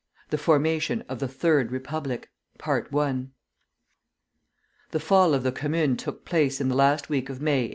[0.31, 2.27] THE FORMATION OF THE THIRD REPUBLIC.
[2.63, 3.29] The
[4.99, 7.69] fall of the Commune took place in the last week of May, 1871.